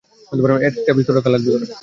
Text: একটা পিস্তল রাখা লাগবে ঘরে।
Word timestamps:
একটা 0.69 0.91
পিস্তল 0.95 1.13
রাখা 1.15 1.29
লাগবে 1.33 1.49
ঘরে। 1.53 1.65